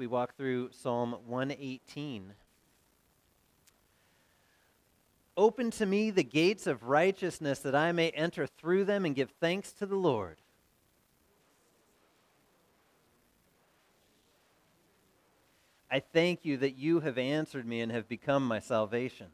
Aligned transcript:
we 0.00 0.06
walk 0.06 0.34
through 0.34 0.70
Psalm 0.72 1.14
118. 1.26 2.32
Open 5.36 5.70
to 5.72 5.84
me 5.84 6.10
the 6.10 6.24
gates 6.24 6.66
of 6.66 6.84
righteousness 6.84 7.58
that 7.58 7.74
I 7.74 7.92
may 7.92 8.08
enter 8.08 8.46
through 8.46 8.86
them 8.86 9.04
and 9.04 9.14
give 9.14 9.28
thanks 9.42 9.72
to 9.74 9.84
the 9.84 9.96
Lord. 9.96 10.38
I 15.90 16.00
thank 16.00 16.46
you 16.46 16.56
that 16.56 16.78
you 16.78 17.00
have 17.00 17.18
answered 17.18 17.66
me 17.66 17.82
and 17.82 17.92
have 17.92 18.08
become 18.08 18.48
my 18.48 18.58
salvation. 18.58 19.26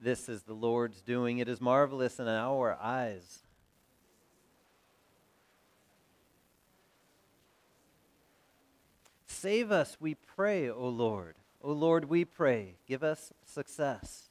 This 0.00 0.30
is 0.30 0.44
the 0.44 0.54
Lord's 0.54 1.02
doing. 1.02 1.40
It 1.40 1.48
is 1.50 1.60
marvelous 1.60 2.18
in 2.18 2.26
our 2.26 2.78
eyes. 2.80 3.45
Save 9.36 9.70
us, 9.70 9.98
we 10.00 10.14
pray, 10.14 10.70
O 10.70 10.88
Lord. 10.88 11.34
O 11.62 11.70
Lord, 11.70 12.06
we 12.06 12.24
pray. 12.24 12.76
Give 12.88 13.02
us 13.02 13.34
success. 13.44 14.30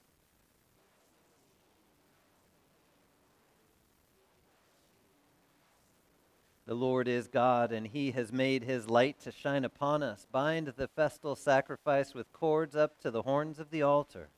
The 6.66 6.74
Lord 6.74 7.08
is 7.08 7.28
God, 7.28 7.72
and 7.72 7.86
he 7.86 8.12
has 8.12 8.34
made 8.34 8.64
his 8.64 8.90
light 8.90 9.20
to 9.22 9.32
shine 9.32 9.64
upon 9.64 10.02
us. 10.02 10.26
Bind 10.32 10.74
the 10.76 10.88
festal 10.88 11.36
sacrifice 11.36 12.16
with 12.16 12.34
cords 12.34 12.76
up 12.76 13.00
to 13.02 13.12
the 13.12 13.22
horns 13.22 13.60
of 13.60 13.70
the 13.70 13.84
altar. 13.84 14.30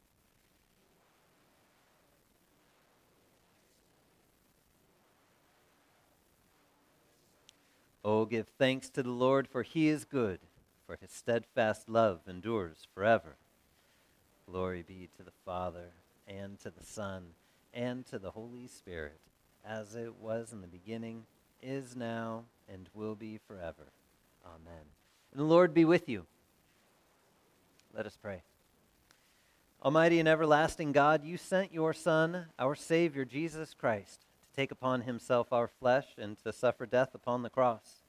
Oh, 8.03 8.25
give 8.25 8.49
thanks 8.59 8.89
to 8.89 9.01
the 9.01 9.11
Lord, 9.11 9.47
for 9.47 9.63
he 9.63 9.87
is 9.87 10.03
good, 10.03 10.39
for 10.87 10.97
his 10.99 11.11
steadfast 11.11 11.89
love 11.89 12.21
endures 12.27 12.87
forever. 12.95 13.35
Glory 14.49 14.83
be 14.87 15.09
to 15.17 15.23
the 15.23 15.33
Father, 15.45 15.91
and 16.25 16.57
to 16.61 16.71
the 16.71 16.85
Son, 16.85 17.25
and 17.73 18.05
to 18.07 18.17
the 18.17 18.31
Holy 18.31 18.67
Spirit, 18.67 19.19
as 19.65 19.93
it 19.93 20.15
was 20.15 20.53
in 20.53 20.61
the 20.61 20.67
beginning, 20.67 21.25
is 21.61 21.95
now, 21.95 22.45
and 22.71 22.89
will 22.93 23.15
be 23.15 23.37
forever. 23.45 23.91
Amen. 24.45 24.85
And 25.33 25.41
the 25.41 25.45
Lord 25.45 25.73
be 25.73 25.83
with 25.83 26.07
you. 26.07 26.25
Let 27.93 28.05
us 28.05 28.17
pray. 28.21 28.41
Almighty 29.83 30.19
and 30.19 30.29
everlasting 30.29 30.93
God, 30.93 31.25
you 31.25 31.37
sent 31.37 31.73
your 31.73 31.93
Son, 31.93 32.45
our 32.57 32.75
Savior, 32.75 33.25
Jesus 33.25 33.73
Christ 33.73 34.21
to 34.41 34.55
take 34.55 34.71
upon 34.71 35.01
himself 35.01 35.51
our 35.51 35.67
flesh 35.67 36.07
and 36.17 36.37
to 36.43 36.53
suffer 36.53 36.85
death 36.85 37.13
upon 37.13 37.43
the 37.43 37.49
cross. 37.49 38.01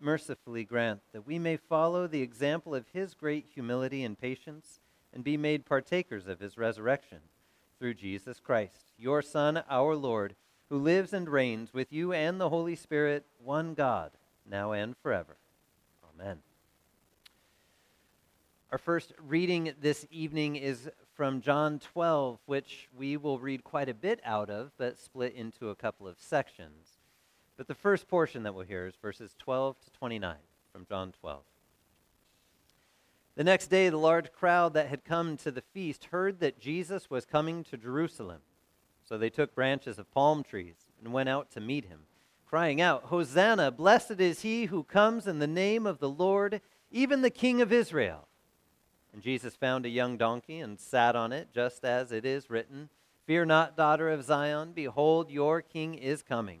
Mercifully 0.00 0.64
grant 0.64 1.00
that 1.12 1.26
we 1.26 1.38
may 1.38 1.56
follow 1.56 2.06
the 2.06 2.22
example 2.22 2.74
of 2.74 2.86
his 2.92 3.14
great 3.14 3.46
humility 3.54 4.02
and 4.04 4.18
patience 4.18 4.80
and 5.12 5.24
be 5.24 5.36
made 5.36 5.64
partakers 5.64 6.26
of 6.26 6.40
his 6.40 6.58
resurrection 6.58 7.18
through 7.78 7.94
Jesus 7.94 8.40
Christ, 8.40 8.92
your 8.98 9.22
Son, 9.22 9.62
our 9.68 9.94
Lord, 9.94 10.34
who 10.68 10.78
lives 10.78 11.12
and 11.12 11.28
reigns 11.28 11.72
with 11.72 11.92
you 11.92 12.12
and 12.12 12.40
the 12.40 12.48
Holy 12.48 12.76
Spirit, 12.76 13.24
one 13.42 13.74
God, 13.74 14.10
now 14.48 14.72
and 14.72 14.96
forever. 14.96 15.36
Amen. 16.14 16.38
Our 18.72 18.78
first 18.78 19.12
reading 19.24 19.72
this 19.80 20.06
evening 20.10 20.56
is 20.56 20.90
from 21.14 21.40
John 21.40 21.78
12, 21.78 22.38
which 22.46 22.88
we 22.96 23.16
will 23.16 23.38
read 23.38 23.62
quite 23.62 23.88
a 23.88 23.94
bit 23.94 24.20
out 24.24 24.50
of, 24.50 24.72
but 24.76 24.98
split 24.98 25.34
into 25.34 25.70
a 25.70 25.76
couple 25.76 26.08
of 26.08 26.18
sections. 26.18 26.93
But 27.56 27.68
the 27.68 27.74
first 27.74 28.08
portion 28.08 28.42
that 28.42 28.54
we'll 28.54 28.66
hear 28.66 28.86
is 28.86 28.94
verses 29.00 29.34
12 29.38 29.80
to 29.80 29.90
29 29.92 30.36
from 30.72 30.86
John 30.86 31.12
12. 31.20 31.42
The 33.36 33.44
next 33.44 33.66
day, 33.66 33.88
the 33.88 33.96
large 33.96 34.32
crowd 34.32 34.74
that 34.74 34.88
had 34.88 35.04
come 35.04 35.36
to 35.38 35.50
the 35.50 35.62
feast 35.62 36.06
heard 36.06 36.40
that 36.40 36.60
Jesus 36.60 37.10
was 37.10 37.24
coming 37.24 37.64
to 37.64 37.76
Jerusalem. 37.76 38.40
So 39.08 39.18
they 39.18 39.30
took 39.30 39.54
branches 39.54 39.98
of 39.98 40.10
palm 40.12 40.42
trees 40.42 40.76
and 41.02 41.12
went 41.12 41.28
out 41.28 41.50
to 41.52 41.60
meet 41.60 41.86
him, 41.86 42.00
crying 42.46 42.80
out, 42.80 43.04
Hosanna! 43.04 43.70
Blessed 43.70 44.20
is 44.20 44.42
he 44.42 44.66
who 44.66 44.84
comes 44.84 45.26
in 45.26 45.40
the 45.40 45.46
name 45.46 45.86
of 45.86 45.98
the 45.98 46.08
Lord, 46.08 46.60
even 46.90 47.22
the 47.22 47.30
King 47.30 47.60
of 47.60 47.72
Israel. 47.72 48.28
And 49.12 49.22
Jesus 49.22 49.54
found 49.54 49.84
a 49.84 49.90
young 49.90 50.16
donkey 50.16 50.58
and 50.58 50.78
sat 50.78 51.14
on 51.14 51.32
it, 51.32 51.48
just 51.52 51.84
as 51.84 52.10
it 52.10 52.24
is 52.24 52.50
written 52.50 52.88
Fear 53.26 53.46
not, 53.46 53.76
daughter 53.76 54.10
of 54.10 54.22
Zion, 54.22 54.72
behold, 54.74 55.30
your 55.30 55.62
king 55.62 55.94
is 55.94 56.22
coming, 56.22 56.60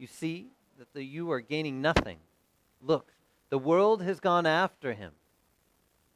You 0.00 0.06
see 0.06 0.46
that 0.78 0.94
the, 0.94 1.04
you 1.04 1.30
are 1.30 1.42
gaining 1.42 1.82
nothing. 1.82 2.16
Look, 2.80 3.12
the 3.50 3.58
world 3.58 4.02
has 4.02 4.18
gone 4.18 4.46
after 4.46 4.94
him. 4.94 5.12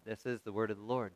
This 0.07 0.25
is 0.25 0.41
the 0.41 0.53
word 0.53 0.71
of 0.71 0.79
the 0.79 0.83
Lord. 0.83 1.13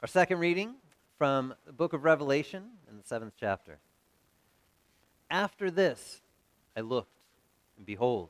Our 0.00 0.06
second 0.06 0.40
reading 0.40 0.74
from 1.16 1.54
the 1.64 1.72
book 1.72 1.94
of 1.94 2.04
Revelation 2.04 2.64
in 2.86 2.98
the 2.98 3.02
seventh 3.02 3.32
chapter. 3.40 3.78
After 5.30 5.70
this, 5.70 6.20
I 6.76 6.82
looked, 6.82 7.16
and 7.78 7.86
behold, 7.86 8.28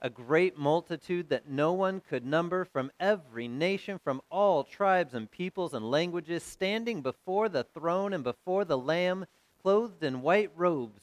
a 0.00 0.08
great 0.08 0.56
multitude 0.56 1.28
that 1.30 1.48
no 1.48 1.72
one 1.72 2.02
could 2.08 2.24
number 2.24 2.64
from 2.64 2.92
every 3.00 3.48
nation, 3.48 3.98
from 3.98 4.22
all 4.30 4.62
tribes 4.62 5.12
and 5.12 5.28
peoples 5.28 5.74
and 5.74 5.90
languages, 5.90 6.44
standing 6.44 7.02
before 7.02 7.48
the 7.48 7.64
throne 7.64 8.12
and 8.12 8.22
before 8.22 8.64
the 8.64 8.78
Lamb, 8.78 9.26
clothed 9.60 10.04
in 10.04 10.22
white 10.22 10.52
robes 10.54 11.02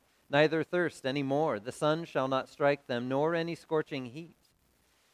neither 0.31 0.63
thirst 0.63 1.05
any 1.05 1.21
more. 1.21 1.59
The 1.59 1.71
sun 1.71 2.05
shall 2.05 2.27
not 2.27 2.49
strike 2.49 2.87
them, 2.87 3.07
nor 3.07 3.35
any 3.35 3.53
scorching 3.53 4.07
heat. 4.07 4.35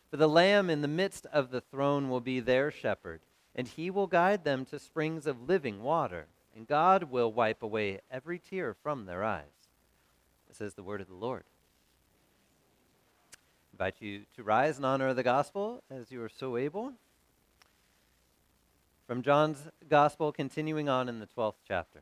For 0.09 0.15
the 0.17 0.29
Lamb 0.29 0.69
in 0.69 0.81
the 0.81 0.87
midst 0.87 1.25
of 1.33 1.51
the 1.51 1.59
throne 1.59 2.09
will 2.09 2.21
be 2.21 2.39
their 2.39 2.71
shepherd, 2.71 3.19
and 3.53 3.67
he 3.67 3.89
will 3.89 4.07
guide 4.07 4.45
them 4.45 4.63
to 4.67 4.79
springs 4.79 5.27
of 5.27 5.49
living 5.49 5.83
water 5.83 6.27
and 6.57 6.67
God 6.67 7.03
will 7.03 7.31
wipe 7.31 7.61
away 7.61 7.99
every 8.09 8.39
tear 8.39 8.73
from 8.73 9.05
their 9.05 9.23
eyes. 9.23 9.69
This 10.47 10.59
is 10.59 10.73
the 10.73 10.81
word 10.81 11.01
of 11.01 11.07
the 11.07 11.13
Lord. 11.13 11.43
I 13.35 13.37
invite 13.73 13.97
you 13.99 14.23
to 14.35 14.41
rise 14.41 14.79
in 14.79 14.83
honor 14.83 15.09
of 15.09 15.15
the 15.15 15.21
gospel 15.21 15.83
as 15.91 16.11
you 16.11 16.19
are 16.23 16.29
so 16.29 16.57
able. 16.57 16.93
From 19.05 19.21
John's 19.21 19.67
gospel, 19.87 20.31
continuing 20.31 20.89
on 20.89 21.07
in 21.07 21.19
the 21.19 21.27
12th 21.27 21.57
chapter. 21.67 22.01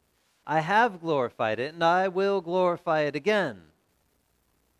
I 0.45 0.61
have 0.61 1.01
glorified 1.01 1.59
it, 1.59 1.73
and 1.73 1.83
I 1.83 2.07
will 2.07 2.41
glorify 2.41 3.01
it 3.01 3.15
again. 3.15 3.61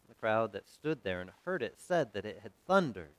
The 0.09 0.15
crowd 0.15 0.53
that 0.53 0.67
stood 0.67 1.03
there 1.03 1.21
and 1.21 1.31
heard 1.45 1.61
it 1.61 1.75
said 1.77 2.13
that 2.13 2.25
it 2.25 2.39
had 2.43 2.51
thundered. 2.67 3.11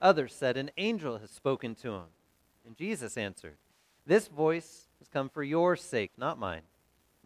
Others 0.00 0.34
said, 0.34 0.56
An 0.56 0.70
angel 0.76 1.18
has 1.18 1.30
spoken 1.30 1.74
to 1.76 1.92
him. 1.92 2.06
And 2.66 2.76
Jesus 2.76 3.16
answered, 3.16 3.56
This 4.06 4.28
voice 4.28 4.88
has 4.98 5.08
come 5.08 5.28
for 5.28 5.42
your 5.42 5.76
sake, 5.76 6.12
not 6.16 6.38
mine. 6.38 6.62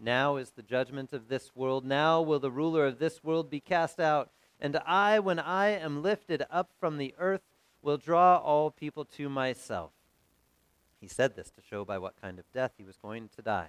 Now 0.01 0.37
is 0.37 0.51
the 0.51 0.63
judgment 0.63 1.13
of 1.13 1.29
this 1.29 1.57
world. 1.57 1.85
Now 1.85 2.21
will 2.21 2.39
the 2.39 2.51
ruler 2.51 2.87
of 2.87 2.99
this 2.99 3.25
world 3.25 3.51
be 3.51 3.61
cast 3.61 3.99
out. 3.99 4.31
And 4.61 4.77
I, 4.87 5.19
when 5.19 5.39
I 5.39 5.69
am 5.71 6.03
lifted 6.03 6.45
up 6.51 6.71
from 6.79 6.99
the 6.99 7.15
earth, 7.19 7.43
will 7.83 7.97
draw 7.97 8.37
all 8.37 8.71
people 8.71 9.05
to 9.05 9.29
myself. 9.29 9.91
He 11.01 11.07
said 11.07 11.37
this 11.37 11.51
to 11.51 11.63
show 11.63 11.85
by 11.85 11.99
what 11.99 12.21
kind 12.21 12.39
of 12.39 12.53
death 12.53 12.73
he 12.77 12.85
was 12.85 12.97
going 12.97 13.29
to 13.37 13.43
die. 13.43 13.69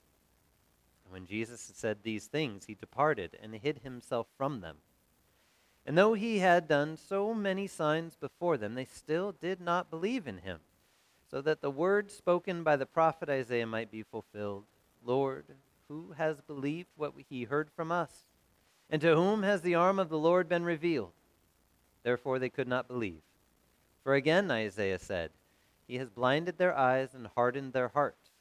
When 1.11 1.25
Jesus 1.25 1.67
had 1.67 1.75
said 1.75 1.97
these 2.03 2.27
things, 2.27 2.65
he 2.65 2.73
departed 2.73 3.37
and 3.43 3.53
hid 3.53 3.79
himself 3.79 4.27
from 4.37 4.61
them. 4.61 4.77
And 5.85 5.97
though 5.97 6.13
he 6.13 6.39
had 6.39 6.69
done 6.69 6.95
so 6.95 7.33
many 7.33 7.67
signs 7.67 8.15
before 8.15 8.55
them, 8.55 8.75
they 8.75 8.85
still 8.85 9.33
did 9.33 9.59
not 9.59 9.89
believe 9.89 10.25
in 10.25 10.37
him, 10.37 10.61
so 11.29 11.41
that 11.41 11.59
the 11.59 11.69
word 11.69 12.09
spoken 12.09 12.63
by 12.63 12.77
the 12.77 12.85
prophet 12.85 13.27
Isaiah 13.27 13.67
might 13.67 13.91
be 13.91 14.03
fulfilled 14.03 14.63
Lord, 15.03 15.43
who 15.89 16.13
has 16.13 16.39
believed 16.39 16.89
what 16.95 17.13
he 17.27 17.43
heard 17.43 17.69
from 17.75 17.91
us? 17.91 18.23
And 18.89 19.01
to 19.01 19.15
whom 19.15 19.43
has 19.43 19.61
the 19.61 19.75
arm 19.75 19.99
of 19.99 20.07
the 20.07 20.19
Lord 20.19 20.47
been 20.47 20.63
revealed? 20.63 21.11
Therefore 22.03 22.39
they 22.39 22.49
could 22.49 22.69
not 22.69 22.87
believe. 22.87 23.21
For 24.03 24.13
again 24.13 24.49
Isaiah 24.49 24.99
said, 24.99 25.31
He 25.87 25.97
has 25.97 26.09
blinded 26.09 26.57
their 26.57 26.77
eyes 26.77 27.13
and 27.13 27.27
hardened 27.35 27.73
their 27.73 27.89
heart 27.89 28.15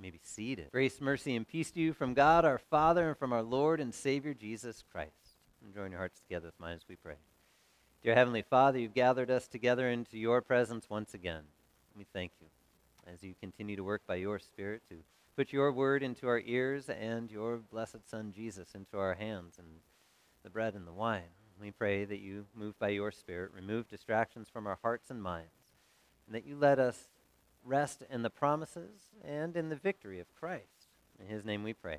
may 0.00 0.10
be 0.10 0.20
seated. 0.22 0.70
Grace, 0.72 1.00
mercy, 1.00 1.36
and 1.36 1.46
peace 1.46 1.70
to 1.72 1.80
you 1.80 1.92
from 1.92 2.14
God 2.14 2.44
our 2.44 2.58
Father 2.58 3.10
and 3.10 3.18
from 3.18 3.32
our 3.32 3.42
Lord 3.42 3.80
and 3.80 3.94
Savior 3.94 4.32
Jesus 4.32 4.82
Christ. 4.90 5.10
And 5.62 5.74
join 5.74 5.90
your 5.90 5.98
hearts 5.98 6.20
together 6.20 6.46
with 6.46 6.58
mine 6.58 6.76
as 6.76 6.88
we 6.88 6.96
pray. 6.96 7.16
Dear 8.02 8.14
Heavenly 8.14 8.42
Father, 8.42 8.78
you've 8.78 8.94
gathered 8.94 9.30
us 9.30 9.46
together 9.46 9.90
into 9.90 10.18
your 10.18 10.40
presence 10.40 10.88
once 10.88 11.12
again. 11.12 11.42
We 11.94 12.06
thank 12.14 12.32
you 12.40 12.46
as 13.12 13.22
you 13.22 13.34
continue 13.40 13.76
to 13.76 13.84
work 13.84 14.00
by 14.06 14.14
your 14.14 14.38
Spirit 14.38 14.80
to 14.88 14.96
put 15.36 15.52
your 15.52 15.70
word 15.70 16.02
into 16.02 16.26
our 16.28 16.40
ears 16.46 16.88
and 16.88 17.30
your 17.30 17.58
blessed 17.58 18.08
Son 18.08 18.32
Jesus 18.34 18.74
into 18.74 18.98
our 18.98 19.14
hands 19.14 19.56
and 19.58 19.68
the 20.42 20.50
bread 20.50 20.74
and 20.74 20.86
the 20.86 20.92
wine. 20.92 21.28
We 21.60 21.72
pray 21.72 22.06
that 22.06 22.20
you, 22.20 22.46
moved 22.54 22.78
by 22.78 22.88
your 22.88 23.12
Spirit, 23.12 23.52
remove 23.54 23.86
distractions 23.88 24.48
from 24.48 24.66
our 24.66 24.78
hearts 24.80 25.10
and 25.10 25.22
minds, 25.22 25.50
and 26.26 26.34
that 26.34 26.46
you 26.46 26.56
let 26.56 26.78
us 26.78 27.08
rest 27.64 28.02
in 28.10 28.22
the 28.22 28.30
promises 28.30 29.10
and 29.24 29.56
in 29.56 29.68
the 29.68 29.76
victory 29.76 30.20
of 30.20 30.34
Christ. 30.34 30.88
In 31.18 31.26
his 31.26 31.44
name 31.44 31.62
we 31.62 31.72
pray. 31.72 31.98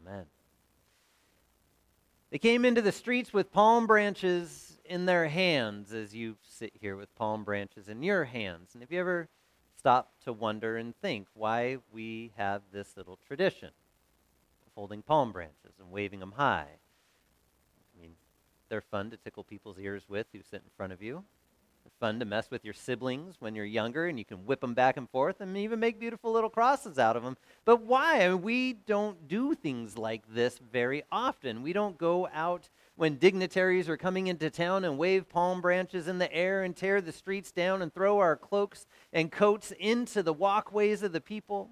Amen. 0.00 0.26
They 2.30 2.38
came 2.38 2.64
into 2.64 2.80
the 2.80 2.92
streets 2.92 3.32
with 3.32 3.52
palm 3.52 3.86
branches 3.86 4.78
in 4.84 5.06
their 5.06 5.28
hands 5.28 5.92
as 5.92 6.14
you 6.14 6.36
sit 6.42 6.72
here 6.80 6.96
with 6.96 7.14
palm 7.16 7.44
branches 7.44 7.88
in 7.88 8.02
your 8.02 8.24
hands. 8.24 8.70
And 8.72 8.82
have 8.82 8.92
you 8.92 9.00
ever 9.00 9.28
stopped 9.76 10.22
to 10.24 10.32
wonder 10.32 10.76
and 10.76 10.94
think 10.96 11.26
why 11.34 11.78
we 11.92 12.32
have 12.36 12.62
this 12.72 12.96
little 12.96 13.18
tradition 13.26 13.70
of 14.66 14.72
holding 14.74 15.02
palm 15.02 15.32
branches 15.32 15.74
and 15.80 15.90
waving 15.90 16.20
them 16.20 16.34
high? 16.36 16.68
I 16.68 18.00
mean, 18.00 18.12
they're 18.68 18.80
fun 18.80 19.10
to 19.10 19.16
tickle 19.16 19.42
people's 19.42 19.78
ears 19.78 20.04
with 20.08 20.26
who 20.32 20.40
sit 20.42 20.62
in 20.64 20.70
front 20.76 20.92
of 20.92 21.02
you 21.02 21.24
fun 22.00 22.18
to 22.18 22.24
mess 22.24 22.50
with 22.50 22.64
your 22.64 22.74
siblings 22.74 23.36
when 23.40 23.54
you're 23.54 23.64
younger 23.64 24.06
and 24.06 24.18
you 24.18 24.24
can 24.24 24.38
whip 24.38 24.62
them 24.62 24.72
back 24.72 24.96
and 24.96 25.08
forth 25.10 25.40
and 25.40 25.56
even 25.56 25.78
make 25.78 26.00
beautiful 26.00 26.32
little 26.32 26.48
crosses 26.48 26.98
out 26.98 27.16
of 27.16 27.22
them. 27.22 27.36
But 27.66 27.82
why? 27.82 28.24
I 28.24 28.30
mean, 28.30 28.42
we 28.42 28.72
don't 28.72 29.28
do 29.28 29.54
things 29.54 29.98
like 29.98 30.22
this 30.32 30.58
very 30.72 31.04
often. 31.12 31.62
We 31.62 31.74
don't 31.74 31.98
go 31.98 32.26
out 32.32 32.70
when 32.96 33.16
dignitaries 33.16 33.88
are 33.88 33.98
coming 33.98 34.26
into 34.26 34.48
town 34.50 34.84
and 34.84 34.98
wave 34.98 35.28
palm 35.28 35.60
branches 35.60 36.08
in 36.08 36.18
the 36.18 36.32
air 36.32 36.62
and 36.62 36.74
tear 36.74 37.02
the 37.02 37.12
streets 37.12 37.52
down 37.52 37.82
and 37.82 37.92
throw 37.92 38.18
our 38.18 38.34
cloaks 38.34 38.86
and 39.12 39.30
coats 39.30 39.72
into 39.78 40.22
the 40.22 40.32
walkways 40.32 41.02
of 41.02 41.12
the 41.12 41.20
people. 41.20 41.68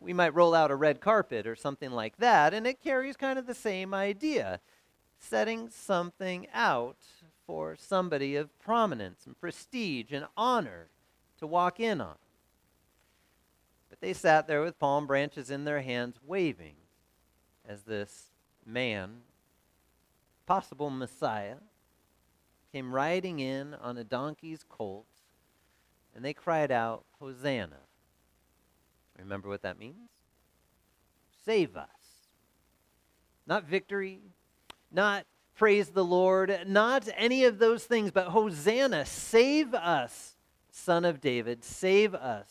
We 0.00 0.12
might 0.14 0.34
roll 0.34 0.54
out 0.54 0.70
a 0.70 0.76
red 0.76 1.00
carpet 1.00 1.46
or 1.46 1.54
something 1.54 1.90
like 1.90 2.16
that, 2.18 2.54
and 2.54 2.66
it 2.66 2.82
carries 2.82 3.16
kind 3.16 3.38
of 3.38 3.46
the 3.46 3.54
same 3.54 3.92
idea 3.92 4.60
setting 5.18 5.68
something 5.68 6.46
out 6.54 6.96
for 7.48 7.74
somebody 7.74 8.36
of 8.36 8.56
prominence 8.58 9.24
and 9.24 9.40
prestige 9.40 10.12
and 10.12 10.26
honor 10.36 10.88
to 11.38 11.46
walk 11.46 11.80
in 11.80 11.98
on. 11.98 12.16
But 13.88 14.02
they 14.02 14.12
sat 14.12 14.46
there 14.46 14.60
with 14.60 14.78
palm 14.78 15.06
branches 15.06 15.50
in 15.50 15.64
their 15.64 15.80
hands, 15.80 16.18
waving 16.22 16.74
as 17.66 17.84
this 17.84 18.26
man, 18.66 19.22
possible 20.44 20.90
Messiah, 20.90 21.56
came 22.70 22.94
riding 22.94 23.40
in 23.40 23.72
on 23.72 23.96
a 23.96 24.04
donkey's 24.04 24.62
colt, 24.68 25.06
and 26.14 26.22
they 26.22 26.34
cried 26.34 26.70
out, 26.70 27.04
Hosanna. 27.18 27.80
Remember 29.18 29.48
what 29.48 29.62
that 29.62 29.78
means? 29.78 30.10
Save 31.46 31.78
us. 31.78 31.88
Not 33.46 33.64
victory, 33.64 34.20
not 34.92 35.24
praise 35.58 35.88
the 35.88 36.04
Lord, 36.04 36.60
not 36.66 37.08
any 37.16 37.44
of 37.44 37.58
those 37.58 37.84
things, 37.84 38.12
but 38.12 38.28
Hosanna, 38.28 39.04
save 39.04 39.74
us, 39.74 40.36
Son 40.70 41.04
of 41.04 41.20
David, 41.20 41.64
save 41.64 42.14
us, 42.14 42.48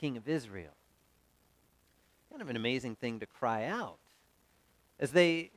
King 0.00 0.16
of 0.16 0.28
Israel. 0.28 0.76
Kind 2.30 2.40
of 2.40 2.48
an 2.48 2.56
amazing 2.56 2.94
thing 2.94 3.18
to 3.18 3.26
cry 3.26 3.66
out. 3.66 3.96
As 5.00 5.10
they 5.10 5.50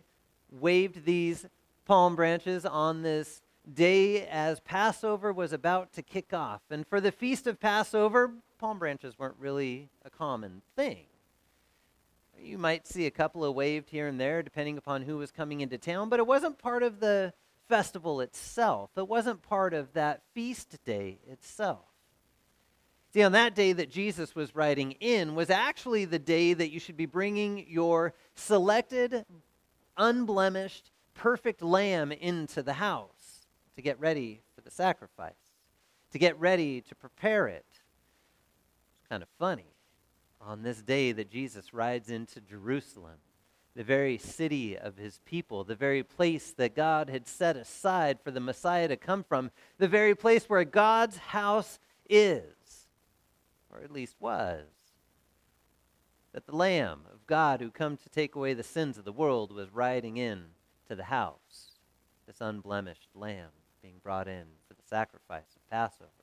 waved 0.51 1.05
these 1.05 1.45
palm 1.85 2.15
branches 2.15 2.65
on 2.65 3.03
this 3.03 3.41
day 3.71 4.25
as 4.27 4.59
Passover 4.61 5.31
was 5.31 5.53
about 5.53 5.93
to 5.93 6.01
kick 6.01 6.33
off. 6.33 6.61
And 6.71 6.87
for 6.87 6.99
the 6.99 7.11
feast 7.11 7.45
of 7.45 7.59
Passover, 7.59 8.31
palm 8.57 8.79
branches 8.79 9.19
weren't 9.19 9.35
really 9.39 9.89
a 10.03 10.09
common 10.09 10.63
thing. 10.75 11.05
You 12.41 12.57
might 12.57 12.87
see 12.87 13.05
a 13.05 13.11
couple 13.11 13.43
of 13.43 13.55
waved 13.55 13.89
here 13.89 14.07
and 14.07 14.19
there, 14.19 14.43
depending 14.43 14.77
upon 14.77 15.03
who 15.03 15.17
was 15.17 15.31
coming 15.31 15.61
into 15.61 15.77
town, 15.77 16.09
but 16.09 16.19
it 16.19 16.27
wasn't 16.27 16.57
part 16.57 16.83
of 16.83 16.99
the 16.99 17.33
festival 17.67 18.21
itself. 18.21 18.91
It 18.95 19.07
wasn't 19.07 19.41
part 19.41 19.73
of 19.73 19.93
that 19.93 20.21
feast 20.33 20.77
day 20.85 21.19
itself. 21.27 21.85
See, 23.13 23.23
on 23.23 23.31
that 23.31 23.55
day 23.55 23.73
that 23.73 23.89
Jesus 23.89 24.35
was 24.35 24.55
riding 24.55 24.91
in 24.93 25.35
was 25.35 25.49
actually 25.49 26.05
the 26.05 26.19
day 26.19 26.53
that 26.53 26.69
you 26.69 26.79
should 26.79 26.97
be 26.97 27.05
bringing 27.05 27.65
your 27.67 28.13
selected, 28.35 29.25
unblemished, 29.97 30.91
perfect 31.13 31.61
lamb 31.61 32.11
into 32.11 32.61
the 32.61 32.73
house 32.73 33.47
to 33.75 33.81
get 33.81 33.99
ready 33.99 34.41
for 34.55 34.61
the 34.61 34.71
sacrifice, 34.71 35.33
to 36.11 36.19
get 36.19 36.39
ready 36.39 36.81
to 36.81 36.95
prepare 36.95 37.47
it. 37.47 37.65
It's 37.69 39.07
kind 39.09 39.23
of 39.23 39.29
funny. 39.39 39.76
On 40.47 40.63
this 40.63 40.81
day 40.81 41.11
that 41.11 41.29
Jesus 41.29 41.73
rides 41.73 42.09
into 42.09 42.39
Jerusalem, 42.39 43.17
the 43.75 43.83
very 43.83 44.17
city 44.17 44.77
of 44.77 44.95
his 44.97 45.19
people, 45.25 45.63
the 45.63 45.75
very 45.75 46.01
place 46.01 46.51
that 46.53 46.75
God 46.75 47.09
had 47.09 47.27
set 47.27 47.57
aside 47.57 48.19
for 48.23 48.31
the 48.31 48.39
Messiah 48.39 48.87
to 48.87 48.95
come 48.95 49.23
from, 49.23 49.51
the 49.77 49.89
very 49.89 50.15
place 50.15 50.45
where 50.45 50.63
God's 50.63 51.17
house 51.17 51.79
is 52.09 52.55
or 53.77 53.83
at 53.83 53.91
least 53.91 54.15
was, 54.19 54.65
that 56.33 56.45
the 56.45 56.55
Lamb 56.55 57.01
of 57.11 57.25
God 57.27 57.61
who 57.61 57.69
come 57.69 57.97
to 57.97 58.09
take 58.09 58.35
away 58.35 58.53
the 58.53 58.63
sins 58.63 58.97
of 58.97 59.05
the 59.05 59.11
world 59.11 59.51
was 59.51 59.73
riding 59.73 60.17
in 60.17 60.45
to 60.87 60.95
the 60.95 61.05
house, 61.05 61.79
this 62.25 62.41
unblemished 62.41 63.09
Lamb 63.13 63.49
being 63.81 63.99
brought 64.03 64.27
in 64.27 64.45
for 64.67 64.73
the 64.73 64.87
sacrifice 64.87 65.55
of 65.55 65.69
Passover. 65.69 66.16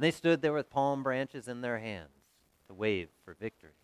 And 0.00 0.04
they 0.06 0.12
stood 0.12 0.40
there 0.40 0.54
with 0.54 0.70
palm 0.70 1.02
branches 1.02 1.46
in 1.46 1.60
their 1.60 1.78
hands 1.78 2.08
to 2.68 2.72
wave 2.72 3.10
for 3.22 3.34
victory. 3.34 3.74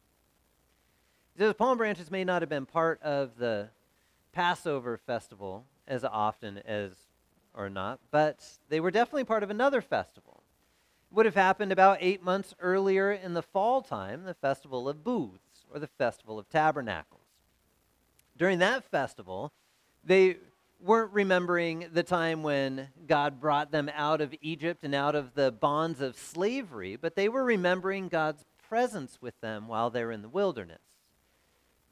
Those 1.37 1.53
palm 1.53 1.77
branches 1.77 2.11
may 2.11 2.25
not 2.25 2.41
have 2.41 2.49
been 2.49 2.65
part 2.65 3.03
of 3.03 3.37
the 3.37 3.69
Passover 4.33 4.97
festival 4.97 5.67
as 5.87 6.05
often 6.05 6.57
as 6.57 6.93
or 7.53 7.69
not, 7.69 8.01
but 8.11 8.43
they 8.71 8.81
were 8.81 8.91
definitely 8.91 9.25
part 9.25 9.43
of 9.43 9.51
another 9.51 9.83
festival 9.83 10.43
It 11.11 11.15
would 11.17 11.27
have 11.27 11.35
happened 11.35 11.71
about 11.71 11.99
eight 12.01 12.23
months 12.23 12.55
earlier 12.61 13.13
in 13.13 13.35
the 13.35 13.43
fall 13.43 13.83
time, 13.83 14.25
the 14.25 14.33
Festival 14.33 14.89
of 14.89 15.05
Booths, 15.05 15.67
or 15.71 15.79
the 15.79 15.87
Festival 15.87 16.39
of 16.39 16.49
Tabernacles. 16.49 17.21
During 18.39 18.59
that 18.61 18.91
festival, 18.91 19.53
they 20.03 20.39
weren't 20.81 21.13
remembering 21.13 21.87
the 21.93 22.03
time 22.03 22.43
when 22.43 22.89
God 23.07 23.41
brought 23.41 23.71
them 23.71 23.91
out 23.95 24.21
of 24.21 24.35
Egypt 24.41 24.85
and 24.85 24.95
out 24.95 25.15
of 25.15 25.35
the 25.35 25.51
bonds 25.51 26.01
of 26.01 26.17
slavery, 26.17 26.97
but 26.97 27.17
they 27.17 27.29
were 27.29 27.45
remembering 27.45 28.09
God's 28.09 28.45
presence 28.69 29.19
with 29.21 29.41
them 29.41 29.69
while 29.69 29.91
they 29.91 30.05
were 30.05 30.13
in 30.13 30.23
the 30.23 30.29
wilderness. 30.29 30.81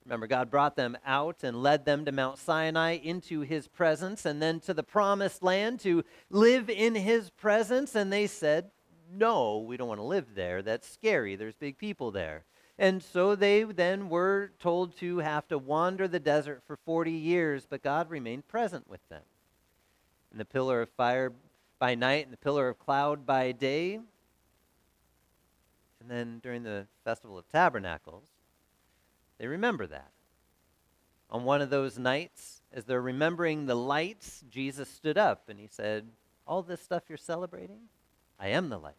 Remember, 0.04 0.26
God 0.26 0.50
brought 0.50 0.76
them 0.76 0.98
out 1.06 1.42
and 1.42 1.62
led 1.62 1.86
them 1.86 2.04
to 2.04 2.12
Mount 2.12 2.38
Sinai 2.38 2.98
into 3.02 3.40
his 3.40 3.68
presence 3.68 4.26
and 4.26 4.42
then 4.42 4.60
to 4.60 4.74
the 4.74 4.82
promised 4.82 5.42
land 5.42 5.80
to 5.80 6.04
live 6.28 6.68
in 6.68 6.94
his 6.94 7.30
presence. 7.30 7.94
And 7.94 8.12
they 8.12 8.26
said, 8.26 8.70
no, 9.10 9.58
we 9.58 9.78
don't 9.78 9.88
want 9.88 10.00
to 10.00 10.04
live 10.04 10.34
there. 10.34 10.60
That's 10.60 10.86
scary. 10.86 11.36
There's 11.36 11.54
big 11.54 11.78
people 11.78 12.10
there. 12.10 12.44
And 12.78 13.02
so 13.02 13.36
they 13.36 13.62
then 13.62 14.08
were 14.08 14.50
told 14.58 14.96
to 14.98 15.18
have 15.18 15.46
to 15.48 15.58
wander 15.58 16.08
the 16.08 16.18
desert 16.18 16.62
for 16.66 16.76
40 16.76 17.12
years, 17.12 17.66
but 17.68 17.82
God 17.82 18.10
remained 18.10 18.48
present 18.48 18.88
with 18.88 19.08
them. 19.08 19.22
And 20.30 20.40
the 20.40 20.44
pillar 20.44 20.82
of 20.82 20.88
fire 20.90 21.32
by 21.78 21.94
night 21.94 22.24
and 22.24 22.32
the 22.32 22.38
pillar 22.38 22.68
of 22.68 22.78
cloud 22.78 23.24
by 23.24 23.52
day. 23.52 23.94
And 26.00 26.10
then 26.10 26.40
during 26.42 26.64
the 26.64 26.86
Festival 27.04 27.38
of 27.38 27.48
Tabernacles, 27.48 28.26
they 29.38 29.46
remember 29.46 29.86
that. 29.86 30.10
On 31.30 31.44
one 31.44 31.62
of 31.62 31.70
those 31.70 31.98
nights, 31.98 32.60
as 32.72 32.84
they're 32.84 33.00
remembering 33.00 33.66
the 33.66 33.74
lights, 33.74 34.44
Jesus 34.50 34.88
stood 34.88 35.16
up 35.16 35.48
and 35.48 35.58
he 35.58 35.68
said, 35.68 36.06
All 36.46 36.62
this 36.62 36.80
stuff 36.80 37.04
you're 37.08 37.18
celebrating, 37.18 37.80
I 38.38 38.48
am 38.48 38.68
the 38.68 38.78
light. 38.78 38.94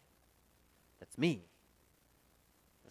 That's 1.00 1.18
me. 1.18 1.44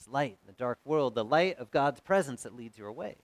Light 0.09 0.39
in 0.43 0.47
the 0.47 0.53
dark 0.53 0.79
world, 0.85 1.15
the 1.15 1.25
light 1.25 1.59
of 1.59 1.71
God's 1.71 2.01
presence 2.01 2.43
that 2.43 2.55
leads 2.55 2.79
your 2.79 2.93
way. 2.93 3.17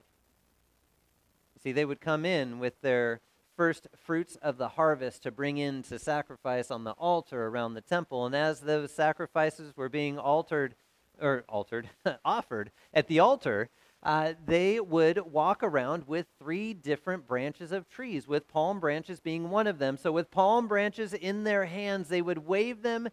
You 1.55 1.61
see, 1.63 1.73
they 1.73 1.85
would 1.85 2.01
come 2.01 2.25
in 2.25 2.59
with 2.59 2.81
their 2.81 3.21
first 3.57 3.89
fruits 3.95 4.37
of 4.37 4.57
the 4.57 4.71
harvest 4.71 5.23
to 5.23 5.31
bring 5.31 5.59
in 5.59 5.83
to 5.83 5.99
sacrifice 5.99 6.71
on 6.71 6.85
the 6.85 6.93
altar 6.93 7.47
around 7.47 7.75
the 7.75 7.83
temple. 7.83 8.25
And 8.25 8.35
as 8.35 8.61
those 8.61 8.91
sacrifices 8.91 9.77
were 9.77 9.91
being 9.91 10.19
altered, 10.19 10.75
or 11.21 11.45
altered, 11.49 11.91
offered 12.25 12.71
at 12.95 13.07
the 13.07 13.19
altar, 13.19 13.69
uh, 14.03 14.33
they 14.47 14.81
would 14.81 15.19
walk 15.31 15.63
around 15.63 16.07
with 16.07 16.27
three 16.39 16.73
different 16.73 17.27
branches 17.27 17.71
of 17.71 17.87
trees, 17.89 18.27
with 18.27 18.49
palm 18.49 18.81
branches 18.81 19.21
being 19.21 19.51
one 19.51 19.67
of 19.67 19.79
them. 19.79 19.99
So, 19.99 20.11
with 20.11 20.31
palm 20.31 20.67
branches 20.67 21.13
in 21.13 21.45
their 21.45 21.67
hands, 21.67 22.09
they 22.09 22.23
would 22.23 22.47
wave 22.47 22.81
them 22.81 23.11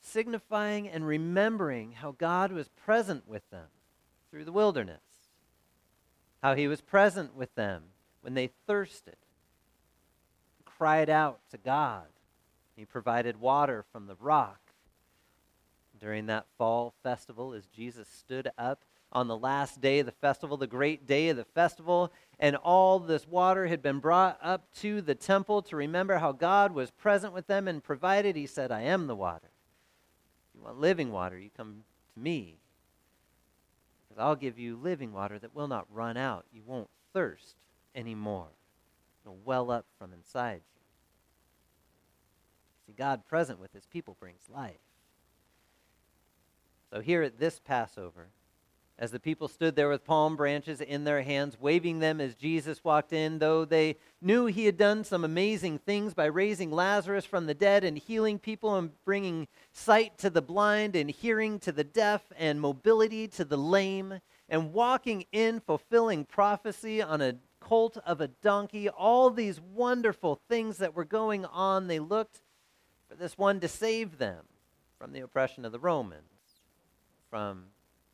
signifying 0.00 0.88
and 0.88 1.06
remembering 1.06 1.92
how 1.92 2.12
God 2.12 2.52
was 2.52 2.68
present 2.68 3.28
with 3.28 3.48
them 3.50 3.66
through 4.30 4.44
the 4.44 4.52
wilderness, 4.52 5.02
how 6.42 6.54
he 6.54 6.68
was 6.68 6.80
present 6.80 7.34
with 7.34 7.54
them 7.54 7.84
when 8.22 8.34
they 8.34 8.50
thirsted, 8.66 9.16
cried 10.64 11.10
out 11.10 11.40
to 11.50 11.58
God. 11.58 12.06
He 12.76 12.84
provided 12.84 13.40
water 13.40 13.84
from 13.92 14.06
the 14.06 14.16
rock. 14.18 14.58
During 15.98 16.26
that 16.26 16.46
fall 16.56 16.94
festival, 17.02 17.52
as 17.52 17.66
Jesus 17.66 18.08
stood 18.08 18.50
up 18.56 18.84
on 19.12 19.28
the 19.28 19.36
last 19.36 19.82
day 19.82 19.98
of 19.98 20.06
the 20.06 20.12
festival, 20.12 20.56
the 20.56 20.66
great 20.66 21.06
day 21.06 21.28
of 21.28 21.36
the 21.36 21.44
festival, 21.44 22.10
and 22.38 22.56
all 22.56 22.98
this 22.98 23.26
water 23.26 23.66
had 23.66 23.82
been 23.82 23.98
brought 23.98 24.38
up 24.40 24.72
to 24.76 25.02
the 25.02 25.14
temple 25.14 25.60
to 25.62 25.76
remember 25.76 26.16
how 26.16 26.32
God 26.32 26.72
was 26.72 26.90
present 26.90 27.34
with 27.34 27.46
them 27.48 27.68
and 27.68 27.84
provided, 27.84 28.34
he 28.34 28.46
said, 28.46 28.72
I 28.72 28.82
am 28.82 29.08
the 29.08 29.16
water 29.16 29.49
you 30.60 30.66
want 30.66 30.80
living 30.80 31.10
water, 31.10 31.38
you 31.38 31.50
come 31.56 31.84
to 32.14 32.20
me. 32.20 32.58
Because 34.08 34.22
I'll 34.22 34.36
give 34.36 34.58
you 34.58 34.76
living 34.76 35.12
water 35.12 35.38
that 35.38 35.54
will 35.54 35.68
not 35.68 35.86
run 35.90 36.16
out. 36.16 36.44
You 36.52 36.62
won't 36.66 36.90
thirst 37.12 37.56
anymore. 37.94 38.48
It'll 39.24 39.38
well 39.44 39.70
up 39.70 39.86
from 39.98 40.12
inside 40.12 40.60
you. 40.74 40.82
See, 42.86 42.94
God 42.96 43.26
present 43.26 43.60
with 43.60 43.72
his 43.72 43.86
people 43.86 44.16
brings 44.18 44.48
life. 44.52 44.80
So 46.92 47.00
here 47.00 47.22
at 47.22 47.38
this 47.38 47.60
Passover, 47.60 48.28
as 49.00 49.10
the 49.10 49.18
people 49.18 49.48
stood 49.48 49.74
there 49.74 49.88
with 49.88 50.04
palm 50.04 50.36
branches 50.36 50.82
in 50.82 51.04
their 51.04 51.22
hands, 51.22 51.58
waving 51.58 52.00
them 52.00 52.20
as 52.20 52.34
Jesus 52.34 52.84
walked 52.84 53.14
in, 53.14 53.38
though 53.38 53.64
they 53.64 53.96
knew 54.20 54.44
he 54.44 54.66
had 54.66 54.76
done 54.76 55.04
some 55.04 55.24
amazing 55.24 55.78
things 55.78 56.12
by 56.12 56.26
raising 56.26 56.70
Lazarus 56.70 57.24
from 57.24 57.46
the 57.46 57.54
dead 57.54 57.82
and 57.82 57.96
healing 57.96 58.38
people 58.38 58.76
and 58.76 58.90
bringing 59.06 59.48
sight 59.72 60.18
to 60.18 60.28
the 60.28 60.42
blind 60.42 60.94
and 60.94 61.10
hearing 61.10 61.58
to 61.60 61.72
the 61.72 61.82
deaf 61.82 62.20
and 62.36 62.60
mobility 62.60 63.26
to 63.26 63.44
the 63.44 63.56
lame 63.56 64.20
and 64.50 64.74
walking 64.74 65.24
in 65.32 65.60
fulfilling 65.60 66.26
prophecy 66.26 67.00
on 67.00 67.22
a 67.22 67.36
colt 67.58 67.96
of 68.04 68.20
a 68.20 68.28
donkey, 68.28 68.90
all 68.90 69.30
these 69.30 69.60
wonderful 69.60 70.42
things 70.46 70.76
that 70.76 70.94
were 70.94 71.06
going 71.06 71.46
on, 71.46 71.86
they 71.86 72.00
looked 72.00 72.42
for 73.08 73.14
this 73.14 73.38
one 73.38 73.60
to 73.60 73.68
save 73.68 74.18
them 74.18 74.44
from 74.98 75.12
the 75.12 75.20
oppression 75.20 75.64
of 75.64 75.72
the 75.72 75.78
Romans, 75.78 76.24
from 77.30 77.64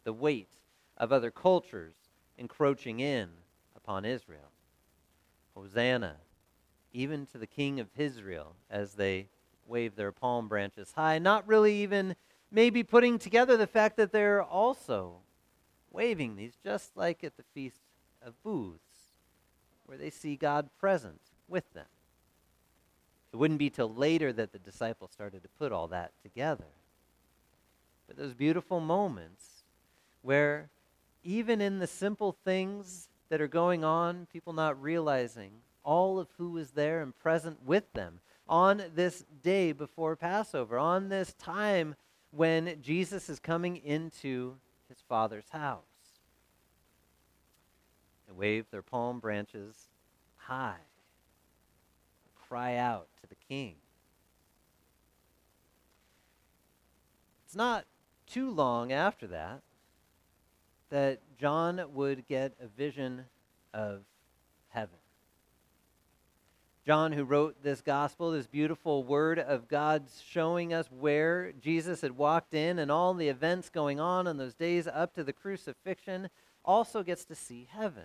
the 0.05 0.13
weight 0.13 0.56
of 0.97 1.13
other 1.13 1.31
cultures 1.31 1.95
encroaching 2.39 3.01
in 3.01 3.29
upon 3.77 4.05
Israel. 4.05 4.51
Hosanna, 5.55 6.17
even 6.93 7.27
to 7.27 7.39
the 7.39 7.47
King 7.47 7.81
of 7.81 7.89
Israel, 7.97 8.57
as 8.71 8.95
they 8.95 9.29
wave 9.67 9.97
their 9.97 10.13
palm 10.13 10.49
branches 10.49 10.93
high, 10.93 11.19
not 11.19 11.47
really 11.47 11.83
even 11.83 12.15
maybe 12.51 12.83
putting 12.83 13.19
together 13.19 13.57
the 13.57 13.67
fact 13.67 13.97
that 13.97 14.13
they're 14.13 14.43
also 14.43 15.17
waving 15.91 16.37
these, 16.37 16.57
just 16.63 16.97
like 16.97 17.25
at 17.25 17.37
the 17.37 17.43
Feast 17.55 17.81
of 18.25 18.41
Booths, 18.43 19.13
where 19.87 19.99
they 19.99 20.11
see 20.11 20.37
God 20.37 20.69
present 20.79 21.21
with 21.49 21.73
them. 21.73 21.87
It 23.33 23.37
wouldn't 23.37 23.59
be 23.59 23.71
till 23.71 23.93
later 23.93 24.33
that 24.33 24.53
the 24.53 24.59
disciples 24.59 25.11
started 25.11 25.43
to 25.43 25.49
put 25.59 25.73
all 25.73 25.89
that 25.89 26.13
together. 26.23 26.65
But 28.07 28.17
those 28.17 28.35
beautiful 28.35 28.81
moments 28.81 29.65
where 30.23 30.71
even 31.27 31.61
in 31.61 31.81
the 31.81 31.87
simple 31.89 32.37
things 32.45 33.09
that 33.29 33.41
are 33.41 33.49
going 33.49 33.83
on, 33.83 34.29
people 34.33 34.53
not 34.53 34.81
realizing 34.81 35.51
all 35.83 36.21
of 36.21 36.29
who 36.39 36.57
is 36.57 36.71
there 36.71 37.03
and 37.03 37.19
present 37.19 37.59
with 37.67 37.93
them 37.93 38.21
on 38.49 38.83
this 38.95 39.25
day 39.43 39.73
before 39.73 40.15
Passover, 40.15 40.79
on 40.79 41.09
this 41.09 41.35
time 41.35 41.97
when 42.31 42.81
Jesus 42.81 43.29
is 43.29 43.41
coming 43.41 43.77
into 43.79 44.55
his 44.89 44.99
Father's 45.09 45.49
house. 45.51 45.83
They 48.29 48.33
wave 48.33 48.67
their 48.71 48.83
palm 48.83 49.19
branches 49.19 49.75
high. 50.37 50.77
cry 52.49 52.77
out 52.77 53.09
to 53.21 53.29
the 53.29 53.35
king. 53.49 53.75
It's 57.45 57.57
not 57.57 57.85
too 58.29 58.49
long 58.49 58.93
after 58.93 59.27
that 59.27 59.63
that 60.91 61.21
John 61.39 61.83
would 61.95 62.27
get 62.29 62.55
a 62.61 62.67
vision 62.67 63.25
of 63.75 64.01
heaven. 64.69 64.99
John, 66.87 67.13
who 67.13 67.25
wrote 67.25 67.65
this 67.65 67.81
gospel, 67.81 68.31
this 68.31 68.47
beautiful 68.47 69.03
word 69.03 69.41
of 69.41 69.67
God 69.67 70.05
showing 70.25 70.73
us 70.73 70.87
where 70.91 71.51
Jesus 71.53 72.01
had 72.03 72.17
walked 72.17 72.55
in 72.55 72.79
and 72.79 72.93
all 72.93 73.13
the 73.13 73.29
events 73.29 73.69
going 73.71 73.99
on 73.99 74.29
in 74.29 74.37
those 74.37 74.55
days 74.55 74.87
up 74.87 75.13
to 75.15 75.25
the 75.25 75.33
crucifixion, 75.33 76.29
also 76.65 77.03
gets 77.03 77.25
to 77.25 77.35
see 77.35 77.69
heaven. 77.73 78.05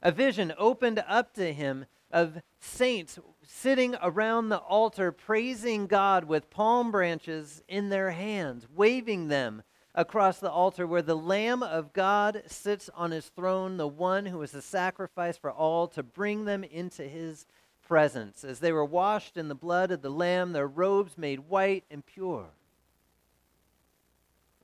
A 0.00 0.10
vision 0.10 0.54
opened 0.56 1.04
up 1.06 1.34
to 1.34 1.52
him 1.52 1.84
of 2.10 2.40
saints 2.58 3.18
sitting 3.42 3.96
around 4.02 4.48
the 4.48 4.58
altar 4.58 5.12
praising 5.12 5.86
God 5.86 6.24
with 6.24 6.48
palm 6.48 6.90
branches 6.90 7.62
in 7.68 7.90
their 7.90 8.12
hands, 8.12 8.66
waving 8.74 9.28
them 9.28 9.62
across 9.98 10.38
the 10.38 10.50
altar 10.50 10.86
where 10.86 11.02
the 11.02 11.16
Lamb 11.16 11.60
of 11.60 11.92
God 11.92 12.44
sits 12.46 12.88
on 12.94 13.10
his 13.10 13.26
throne, 13.26 13.78
the 13.78 13.88
one 13.88 14.26
who 14.26 14.40
is 14.42 14.52
the 14.52 14.62
sacrifice 14.62 15.36
for 15.36 15.50
all, 15.50 15.88
to 15.88 16.04
bring 16.04 16.44
them 16.44 16.62
into 16.62 17.02
his 17.02 17.46
presence. 17.84 18.44
As 18.44 18.60
they 18.60 18.70
were 18.70 18.84
washed 18.84 19.36
in 19.36 19.48
the 19.48 19.56
blood 19.56 19.90
of 19.90 20.00
the 20.00 20.08
Lamb, 20.08 20.52
their 20.52 20.68
robes 20.68 21.18
made 21.18 21.40
white 21.40 21.82
and 21.90 22.06
pure, 22.06 22.46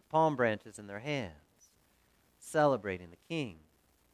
palm 0.08 0.36
branches 0.36 0.78
in 0.78 0.86
their 0.86 1.00
hands, 1.00 1.32
celebrating 2.38 3.10
the 3.10 3.16
King, 3.28 3.56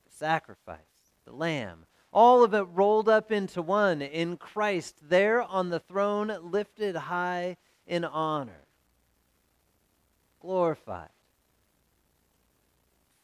the 0.06 0.16
sacrifice, 0.16 0.78
the 1.26 1.34
Lamb. 1.34 1.84
All 2.14 2.42
of 2.42 2.54
it 2.54 2.66
rolled 2.72 3.10
up 3.10 3.30
into 3.30 3.60
one 3.60 4.00
in 4.00 4.38
Christ, 4.38 4.96
there 5.10 5.42
on 5.42 5.68
the 5.68 5.80
throne, 5.80 6.34
lifted 6.40 6.96
high 6.96 7.58
in 7.86 8.06
honor, 8.06 8.62
glorified, 10.40 11.10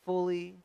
fully 0.04 0.56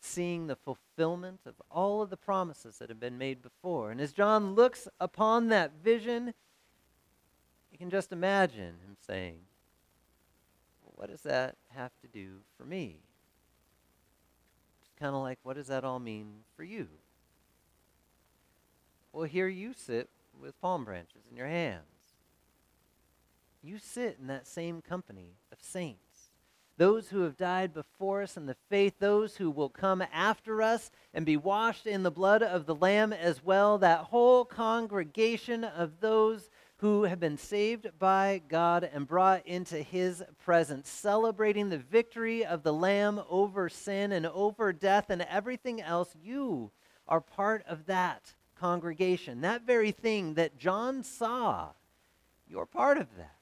seeing 0.00 0.48
the 0.48 0.56
fulfillment 0.56 1.40
of 1.46 1.54
all 1.70 2.02
of 2.02 2.10
the 2.10 2.16
promises 2.16 2.78
that 2.78 2.88
have 2.88 2.98
been 2.98 3.18
made 3.18 3.40
before. 3.42 3.90
And 3.90 4.00
as 4.00 4.12
John 4.12 4.54
looks 4.54 4.88
upon 4.98 5.48
that 5.48 5.72
vision, 5.82 6.34
you 7.70 7.78
can 7.78 7.88
just 7.88 8.12
imagine 8.12 8.74
him 8.84 8.96
saying, 9.06 9.38
well, 10.82 10.92
What 10.96 11.10
does 11.10 11.22
that 11.22 11.56
have 11.70 11.92
to 12.02 12.08
do 12.08 12.38
for 12.56 12.64
me? 12.64 12.98
It's 14.82 14.98
kind 14.98 15.14
of 15.14 15.22
like, 15.22 15.38
what 15.42 15.56
does 15.56 15.68
that 15.68 15.84
all 15.84 15.98
mean 15.98 16.44
for 16.56 16.64
you? 16.64 16.88
Well, 19.12 19.24
here 19.24 19.48
you 19.48 19.72
sit 19.74 20.08
with 20.40 20.60
palm 20.60 20.84
branches 20.84 21.22
in 21.30 21.36
your 21.36 21.46
hands. 21.46 21.91
You 23.62 23.78
sit 23.78 24.18
in 24.20 24.26
that 24.26 24.48
same 24.48 24.82
company 24.82 25.36
of 25.52 25.58
saints. 25.60 26.30
Those 26.78 27.10
who 27.10 27.20
have 27.20 27.36
died 27.36 27.72
before 27.72 28.22
us 28.22 28.36
in 28.36 28.46
the 28.46 28.56
faith, 28.68 28.94
those 28.98 29.36
who 29.36 29.50
will 29.50 29.68
come 29.68 30.02
after 30.12 30.62
us 30.62 30.90
and 31.14 31.24
be 31.24 31.36
washed 31.36 31.86
in 31.86 32.02
the 32.02 32.10
blood 32.10 32.42
of 32.42 32.66
the 32.66 32.74
Lamb 32.74 33.12
as 33.12 33.44
well, 33.44 33.78
that 33.78 34.06
whole 34.06 34.44
congregation 34.44 35.62
of 35.62 36.00
those 36.00 36.50
who 36.78 37.04
have 37.04 37.20
been 37.20 37.38
saved 37.38 37.86
by 38.00 38.42
God 38.48 38.88
and 38.92 39.06
brought 39.06 39.46
into 39.46 39.76
his 39.76 40.24
presence, 40.42 40.88
celebrating 40.88 41.68
the 41.68 41.78
victory 41.78 42.44
of 42.44 42.64
the 42.64 42.72
Lamb 42.72 43.22
over 43.30 43.68
sin 43.68 44.10
and 44.10 44.26
over 44.26 44.72
death 44.72 45.08
and 45.08 45.22
everything 45.22 45.80
else. 45.80 46.16
You 46.20 46.72
are 47.06 47.20
part 47.20 47.64
of 47.68 47.86
that 47.86 48.34
congregation. 48.58 49.42
That 49.42 49.62
very 49.62 49.92
thing 49.92 50.34
that 50.34 50.58
John 50.58 51.04
saw, 51.04 51.68
you're 52.48 52.66
part 52.66 52.98
of 52.98 53.06
that. 53.16 53.36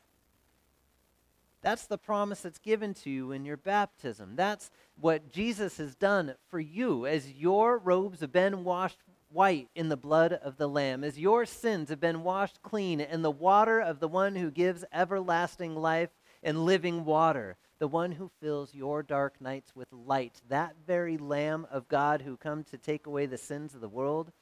That's 1.62 1.86
the 1.86 1.98
promise 1.98 2.40
that's 2.40 2.58
given 2.58 2.94
to 2.94 3.10
you 3.10 3.32
in 3.32 3.44
your 3.44 3.56
baptism. 3.56 4.34
That's 4.34 4.70
what 4.98 5.30
Jesus 5.30 5.76
has 5.76 5.94
done 5.94 6.34
for 6.48 6.58
you 6.58 7.06
as 7.06 7.32
your 7.32 7.78
robes 7.78 8.20
have 8.20 8.32
been 8.32 8.64
washed 8.64 8.98
white 9.30 9.68
in 9.74 9.88
the 9.88 9.96
blood 9.96 10.32
of 10.32 10.56
the 10.56 10.68
Lamb, 10.68 11.04
as 11.04 11.18
your 11.18 11.46
sins 11.46 11.88
have 11.88 12.00
been 12.00 12.22
washed 12.22 12.62
clean 12.62 13.00
in 13.00 13.22
the 13.22 13.30
water 13.30 13.80
of 13.80 14.00
the 14.00 14.08
one 14.08 14.34
who 14.36 14.50
gives 14.50 14.84
everlasting 14.92 15.76
life 15.76 16.10
and 16.42 16.64
living 16.64 17.04
water, 17.04 17.56
the 17.78 17.88
one 17.88 18.12
who 18.12 18.30
fills 18.40 18.74
your 18.74 19.02
dark 19.02 19.40
nights 19.40 19.76
with 19.76 19.92
light, 19.92 20.40
that 20.48 20.74
very 20.86 21.16
Lamb 21.16 21.66
of 21.70 21.88
God 21.88 22.22
who 22.22 22.36
come 22.36 22.64
to 22.64 22.78
take 22.78 23.06
away 23.06 23.26
the 23.26 23.38
sins 23.38 23.74
of 23.74 23.80
the 23.80 23.88
world, 23.88 24.32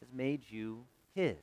has 0.00 0.12
made 0.12 0.42
you 0.48 0.84
his. 1.14 1.36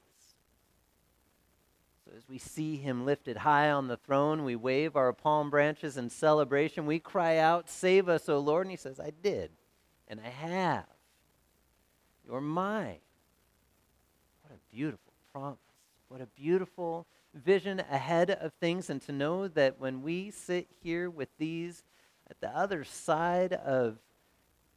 So 2.10 2.17
as 2.17 2.28
we 2.28 2.39
see 2.39 2.78
him 2.78 3.06
lifted 3.06 3.38
high 3.38 3.69
on 3.69 3.88
the 3.88 3.98
throne, 3.98 4.43
we 4.43 4.56
wave 4.56 4.95
our 4.95 5.13
palm 5.13 5.52
branches 5.52 5.95
in 5.95 6.10
celebration. 6.10 6.88
We 6.88 6.98
cry 6.98 7.38
out, 7.38 7.69
Save 7.69 8.10
us, 8.10 8.28
O 8.28 8.39
Lord. 8.39 8.65
And 8.65 8.72
he 8.72 8.78
says, 8.78 9.00
I 9.00 9.12
did, 9.22 9.52
and 10.08 10.19
I 10.19 10.30
have. 10.30 10.86
You're 12.26 12.41
mine. 12.41 12.98
What 14.41 14.56
a 14.56 14.76
beautiful 14.76 15.13
promise. 15.32 15.60
What 16.08 16.22
a 16.22 16.26
beautiful 16.26 17.06
vision 17.36 17.80
ahead 17.91 18.32
of 18.32 18.54
things. 18.54 18.89
And 18.89 19.04
to 19.04 19.12
know 19.12 19.48
that 19.48 19.80
when 19.80 20.02
we 20.02 20.32
sit 20.32 20.67
here 20.82 21.12
with 21.12 21.30
these 21.38 21.84
at 22.28 22.41
the 22.41 22.50
other 22.50 22.84
side 22.84 23.54
of 23.54 24.00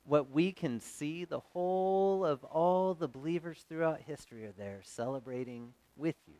what 0.04 0.30
we 0.30 0.52
can 0.52 0.80
see, 0.80 1.24
the 1.24 1.40
whole 1.40 2.26
of 2.26 2.44
all 2.44 2.92
the 2.92 3.08
believers 3.08 3.64
throughout 3.66 4.02
history 4.02 4.44
are 4.44 4.52
there 4.52 4.80
celebrating 4.84 5.72
with 5.96 6.16
you. 6.26 6.34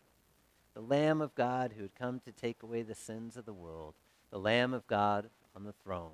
The 0.74 0.80
Lamb 0.80 1.20
of 1.20 1.34
God 1.34 1.74
who 1.76 1.82
had 1.82 1.94
come 1.94 2.20
to 2.20 2.32
take 2.32 2.62
away 2.62 2.82
the 2.82 2.94
sins 2.94 3.36
of 3.36 3.44
the 3.44 3.52
world, 3.52 3.94
the 4.30 4.38
Lamb 4.38 4.72
of 4.72 4.86
God 4.86 5.28
on 5.54 5.64
the 5.64 5.74
throne, 5.84 6.12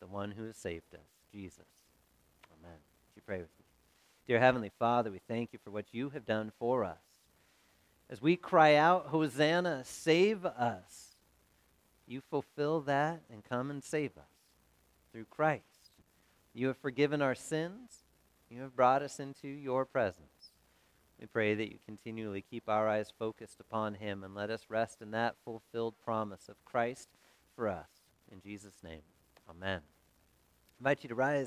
the 0.00 0.06
one 0.06 0.32
who 0.32 0.44
has 0.44 0.56
saved 0.56 0.94
us, 0.94 1.00
Jesus. 1.30 1.66
Amen. 2.58 2.72
Would 2.72 3.16
you 3.16 3.22
pray 3.26 3.38
with 3.38 3.50
me? 3.58 3.64
Dear 4.26 4.40
Heavenly 4.40 4.70
Father, 4.78 5.10
we 5.10 5.20
thank 5.28 5.52
you 5.52 5.58
for 5.62 5.70
what 5.70 5.86
you 5.92 6.10
have 6.10 6.24
done 6.24 6.52
for 6.58 6.84
us. 6.84 6.98
As 8.08 8.22
we 8.22 8.36
cry 8.36 8.74
out, 8.74 9.06
Hosanna, 9.08 9.82
save 9.84 10.44
us, 10.44 11.16
you 12.06 12.20
fulfill 12.20 12.80
that 12.82 13.20
and 13.30 13.44
come 13.44 13.70
and 13.70 13.84
save 13.84 14.16
us 14.16 14.24
through 15.12 15.26
Christ. 15.26 15.90
You 16.54 16.68
have 16.68 16.78
forgiven 16.78 17.22
our 17.22 17.34
sins. 17.34 18.04
You 18.48 18.62
have 18.62 18.74
brought 18.74 19.02
us 19.02 19.20
into 19.20 19.46
your 19.46 19.84
presence. 19.84 20.39
We 21.20 21.26
pray 21.26 21.54
that 21.54 21.70
you 21.70 21.78
continually 21.84 22.42
keep 22.48 22.66
our 22.66 22.88
eyes 22.88 23.12
focused 23.18 23.60
upon 23.60 23.94
him 23.94 24.24
and 24.24 24.34
let 24.34 24.48
us 24.48 24.64
rest 24.70 25.02
in 25.02 25.10
that 25.10 25.36
fulfilled 25.44 25.94
promise 26.02 26.48
of 26.48 26.64
Christ 26.64 27.10
for 27.54 27.68
us. 27.68 27.88
In 28.32 28.40
Jesus' 28.40 28.82
name, 28.82 29.02
amen. 29.48 29.80
I 29.80 30.80
invite 30.80 31.02
you 31.02 31.08
to 31.10 31.14
rise. 31.14 31.38